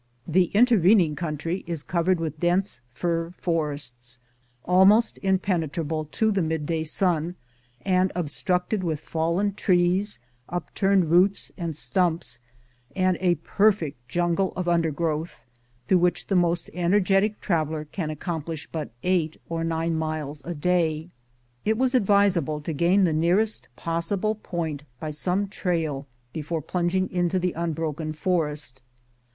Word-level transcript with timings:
The 0.27 0.49
inter 0.55 0.79
vening 0.79 1.15
country 1.15 1.63
is 1.67 1.83
covered 1.83 2.19
with 2.19 2.39
dense 2.39 2.81
fir 2.91 3.29
forests, 3.37 4.17
almost 4.65 5.19
impenetrable 5.21 6.05
to 6.05 6.31
the 6.31 6.41
midday 6.41 6.83
sun, 6.85 7.35
and 7.83 8.11
obstructed 8.15 8.83
with 8.83 8.99
fallen 8.99 9.53
trees, 9.53 10.19
upturned 10.49 11.11
roots 11.11 11.51
and 11.55 11.75
stumps, 11.75 12.39
and 12.95 13.15
a 13.19 13.35
perfect 13.35 14.09
jungle 14.09 14.53
of 14.55 14.67
undergrowth, 14.67 15.45
through 15.87 15.99
which 15.99 16.25
the 16.25 16.35
most 16.35 16.71
ener 16.73 16.99
getic 16.99 17.35
traveler 17.39 17.85
can 17.85 18.09
accomplish 18.09 18.67
but 18.71 18.89
eight 19.03 19.39
or 19.49 19.63
nine 19.63 19.93
miles 19.93 20.41
a 20.45 20.55
day. 20.55 21.09
It 21.63 21.77
was 21.77 21.93
advisible 21.93 22.59
to 22.61 22.73
gain 22.73 23.03
the 23.03 23.13
nearest 23.13 23.67
possible 23.75 24.33
point 24.33 24.81
96 24.99 24.99
FIRST 24.99 25.19
SUCCESSFUL 25.23 25.29
ASCENT. 25.29 25.43
1870 25.43 25.43
by 25.43 25.45
some 25.45 25.47
trail, 25.91 26.07
before 26.33 26.61
plunging 26.63 27.07
into 27.11 27.37
the 27.37 27.53
unbroken 27.53 28.13
forest. 28.13 28.81